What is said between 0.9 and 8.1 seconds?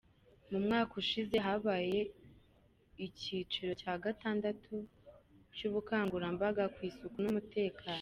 ushize habaye icyiciro cya gatandatu cy’ubukangurambaga ku isuku n’umutekano.